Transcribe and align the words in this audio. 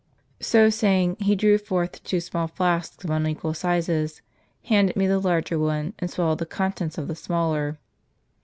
"So 0.51 0.71
saying, 0.71 1.17
he 1.19 1.35
drew 1.35 1.59
forth 1.59 2.03
two 2.03 2.21
small 2.21 2.47
flasks 2.47 3.03
of 3.03 3.11
unequal 3.11 3.53
sizes, 3.53 4.23
handed 4.63 4.95
me 4.95 5.05
the 5.05 5.19
larger 5.19 5.59
one, 5.59 5.93
and 5.99 6.09
swallowed 6.09 6.39
the 6.39 6.47
contents 6.47 6.97
of 6.97 7.07
the 7.07 7.13
smaller. 7.15 7.77